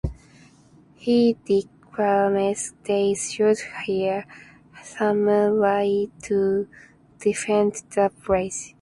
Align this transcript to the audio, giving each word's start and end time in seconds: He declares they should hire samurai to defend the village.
He 0.95 1.37
declares 1.45 2.73
they 2.87 3.13
should 3.13 3.59
hire 3.59 4.25
samurai 4.81 6.05
to 6.23 6.67
defend 7.19 7.75
the 7.93 8.11
village. 8.25 8.69